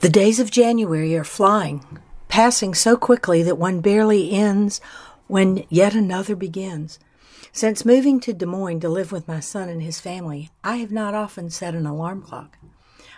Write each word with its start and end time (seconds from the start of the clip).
The 0.00 0.08
days 0.08 0.38
of 0.38 0.52
January 0.52 1.16
are 1.16 1.24
flying, 1.24 1.98
passing 2.28 2.72
so 2.72 2.96
quickly 2.96 3.42
that 3.42 3.58
one 3.58 3.80
barely 3.80 4.30
ends 4.30 4.80
when 5.26 5.64
yet 5.70 5.92
another 5.92 6.36
begins. 6.36 7.00
Since 7.50 7.84
moving 7.84 8.20
to 8.20 8.32
Des 8.32 8.46
Moines 8.46 8.78
to 8.82 8.88
live 8.88 9.10
with 9.10 9.26
my 9.26 9.40
son 9.40 9.68
and 9.68 9.82
his 9.82 9.98
family, 9.98 10.50
I 10.62 10.76
have 10.76 10.92
not 10.92 11.14
often 11.14 11.50
set 11.50 11.74
an 11.74 11.84
alarm 11.84 12.22
clock. 12.22 12.58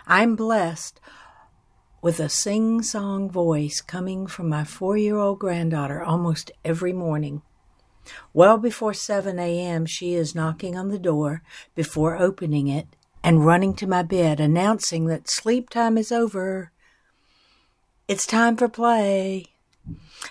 I 0.07 0.23
am 0.23 0.35
blessed 0.35 0.99
with 2.01 2.19
a 2.19 2.29
sing 2.29 2.81
song 2.81 3.29
voice 3.29 3.79
coming 3.79 4.25
from 4.25 4.49
my 4.49 4.63
four 4.63 4.97
year 4.97 5.17
old 5.17 5.37
granddaughter 5.37 6.01
almost 6.01 6.51
every 6.65 6.93
morning. 6.93 7.43
Well 8.33 8.57
before 8.57 8.95
7 8.95 9.37
a.m., 9.37 9.85
she 9.85 10.15
is 10.15 10.33
knocking 10.33 10.75
on 10.75 10.87
the 10.87 10.97
door 10.97 11.43
before 11.75 12.17
opening 12.17 12.67
it 12.67 12.87
and 13.23 13.45
running 13.45 13.73
to 13.75 13.87
my 13.87 14.03
bed, 14.03 14.39
announcing 14.39 15.05
that 15.05 15.29
sleep 15.29 15.69
time 15.69 15.97
is 15.97 16.11
over. 16.11 16.71
It's 18.07 18.25
time 18.25 18.57
for 18.57 18.67
play. 18.67 19.45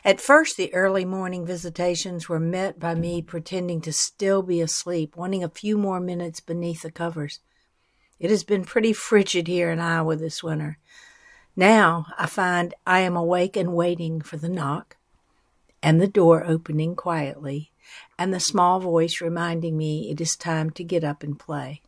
At 0.04 0.20
first, 0.20 0.56
the 0.56 0.72
early 0.74 1.04
morning 1.04 1.44
visitations 1.44 2.28
were 2.28 2.40
met 2.40 2.78
by 2.78 2.94
me 2.94 3.22
pretending 3.22 3.80
to 3.82 3.92
still 3.92 4.42
be 4.42 4.60
asleep, 4.60 5.16
wanting 5.16 5.42
a 5.42 5.48
few 5.48 5.76
more 5.76 6.00
minutes 6.00 6.40
beneath 6.40 6.82
the 6.82 6.90
covers. 6.90 7.40
It 8.18 8.30
has 8.30 8.44
been 8.44 8.64
pretty 8.64 8.92
frigid 8.92 9.48
here 9.48 9.70
in 9.70 9.80
Iowa 9.80 10.16
this 10.16 10.42
winter. 10.42 10.78
Now 11.56 12.06
I 12.18 12.26
find 12.26 12.74
I 12.86 13.00
am 13.00 13.16
awake 13.16 13.56
and 13.56 13.74
waiting 13.74 14.20
for 14.20 14.36
the 14.36 14.48
knock, 14.48 14.96
and 15.82 16.00
the 16.00 16.06
door 16.06 16.44
opening 16.46 16.94
quietly, 16.94 17.72
and 18.18 18.32
the 18.32 18.40
small 18.40 18.78
voice 18.78 19.20
reminding 19.20 19.76
me 19.76 20.10
it 20.10 20.20
is 20.20 20.36
time 20.36 20.70
to 20.70 20.84
get 20.84 21.02
up 21.02 21.22
and 21.22 21.38
play. 21.38 21.82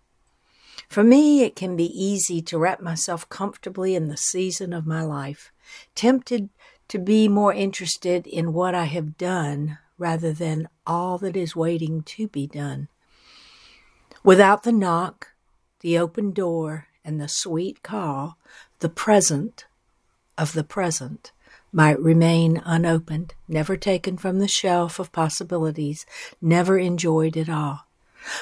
For 0.92 1.02
me, 1.02 1.41
it 1.42 1.56
can 1.56 1.74
be 1.74 1.87
easy 1.87 2.42
to 2.42 2.59
wrap 2.59 2.82
myself 2.82 3.27
comfortably 3.30 3.95
in 3.95 4.09
the 4.09 4.16
season 4.19 4.74
of 4.74 4.87
my 4.87 5.02
life, 5.02 5.51
tempted 5.95 6.51
to 6.88 6.98
be 6.98 7.28
more 7.28 7.55
interested 7.55 8.26
in 8.26 8.52
what 8.52 8.74
I 8.74 8.85
have 8.85 9.16
done 9.16 9.79
rather 9.96 10.35
than 10.35 10.68
all 10.87 11.16
that 11.16 11.35
is 11.35 11.57
waiting 11.57 12.02
to 12.02 12.29
be 12.29 12.46
done. 12.46 12.88
Without 14.23 14.65
the 14.65 14.70
knock, 14.73 15.29
the 15.80 15.96
open 15.96 16.30
door, 16.30 16.88
and 17.02 17.18
the 17.18 17.26
sweet 17.26 17.82
call, 17.82 18.37
the 18.80 18.90
present 18.90 19.65
of 20.37 20.52
the 20.52 20.63
present 20.63 21.32
might 21.73 21.98
remain 21.98 22.60
unopened, 22.66 23.32
never 23.48 23.79
taken 23.79 24.18
from 24.18 24.40
the 24.40 24.46
shelf 24.46 24.98
of 24.98 25.10
possibilities, 25.10 26.04
never 26.43 26.76
enjoyed 26.76 27.38
at 27.38 27.48
all. 27.48 27.87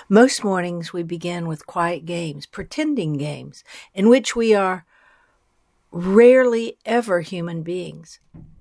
Most 0.08 0.44
mornings 0.44 0.92
we 0.92 1.02
begin 1.02 1.46
with 1.46 1.66
quiet 1.66 2.04
games, 2.04 2.46
pretending 2.46 3.14
games, 3.14 3.64
in 3.94 4.08
which 4.08 4.34
we 4.34 4.54
are 4.54 4.84
rarely 5.92 6.76
ever 6.86 7.20
human 7.20 7.62
beings, 7.62 8.20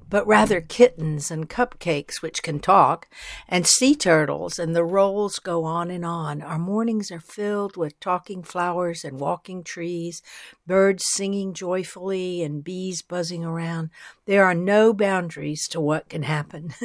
but 0.10 0.26
rather 0.26 0.60
kittens 0.62 1.30
and 1.30 1.50
cupcakes 1.50 2.22
which 2.22 2.42
can 2.42 2.60
talk, 2.60 3.08
and 3.48 3.68
sea 3.68 3.96
turtles, 3.96 4.58
and 4.58 4.76
the 4.76 4.84
roles 4.84 5.38
go 5.38 5.64
on 5.64 5.92
and 5.92 6.04
on. 6.04 6.42
Our 6.42 6.58
mornings 6.58 7.12
are 7.12 7.20
filled 7.20 7.78
with 7.78 8.00
talking 8.00 8.42
flowers 8.42 9.06
and 9.06 9.20
walking 9.20 9.64
trees, 9.64 10.24
birds 10.66 11.04
singing 11.06 11.54
joyfully, 11.54 12.42
and 12.42 12.64
bees 12.64 13.04
buzzing 13.04 13.46
around. 13.46 13.92
There 14.26 14.46
are 14.46 14.56
no 14.56 14.94
boundaries 14.94 15.68
to 15.70 15.80
what 15.80 16.10
can 16.10 16.24
happen. 16.24 16.74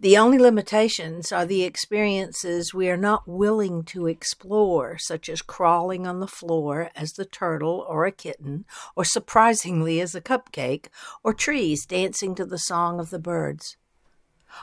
The 0.00 0.16
only 0.16 0.38
limitations 0.38 1.32
are 1.32 1.44
the 1.44 1.64
experiences 1.64 2.72
we 2.72 2.88
are 2.88 2.96
not 2.96 3.26
willing 3.26 3.82
to 3.86 4.06
explore, 4.06 4.96
such 4.96 5.28
as 5.28 5.42
crawling 5.42 6.06
on 6.06 6.20
the 6.20 6.28
floor 6.28 6.92
as 6.94 7.14
the 7.14 7.24
turtle 7.24 7.84
or 7.88 8.06
a 8.06 8.12
kitten, 8.12 8.64
or 8.94 9.04
surprisingly 9.04 10.00
as 10.00 10.14
a 10.14 10.20
cupcake, 10.20 10.86
or 11.24 11.34
trees 11.34 11.84
dancing 11.84 12.36
to 12.36 12.44
the 12.44 12.60
song 12.60 13.00
of 13.00 13.10
the 13.10 13.18
birds. 13.18 13.76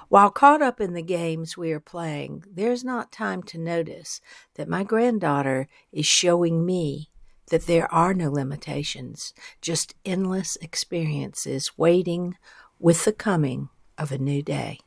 While 0.07 0.29
caught 0.31 0.61
up 0.61 0.79
in 0.79 0.93
the 0.93 1.01
games 1.01 1.57
we 1.57 1.73
are 1.73 1.81
playing, 1.81 2.45
there 2.49 2.71
is 2.71 2.85
not 2.85 3.11
time 3.11 3.43
to 3.43 3.57
notice 3.57 4.21
that 4.53 4.69
my 4.69 4.85
granddaughter 4.85 5.67
is 5.91 6.05
showing 6.05 6.65
me 6.65 7.09
that 7.49 7.67
there 7.67 7.93
are 7.93 8.13
no 8.13 8.31
limitations, 8.31 9.33
just 9.61 9.95
endless 10.05 10.55
experiences 10.61 11.71
waiting 11.75 12.37
with 12.79 13.03
the 13.03 13.11
coming 13.13 13.67
of 13.97 14.13
a 14.13 14.17
new 14.17 14.41
day. 14.41 14.79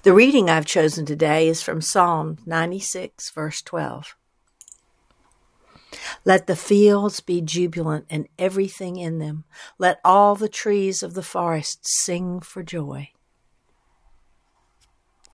The 0.00 0.12
reading 0.12 0.48
I've 0.48 0.66
chosen 0.66 1.04
today 1.04 1.46
is 1.48 1.62
from 1.62 1.80
Psalm 1.80 2.38
96, 2.46 3.30
verse 3.30 3.62
12. 3.62 4.16
Let 6.24 6.46
the 6.46 6.56
fields 6.56 7.20
be 7.20 7.40
jubilant 7.40 8.06
and 8.08 8.26
everything 8.38 8.96
in 8.96 9.18
them. 9.18 9.44
Let 9.78 10.00
all 10.04 10.34
the 10.34 10.48
trees 10.48 11.02
of 11.02 11.14
the 11.14 11.22
forest 11.22 11.80
sing 11.82 12.40
for 12.40 12.62
joy. 12.62 13.10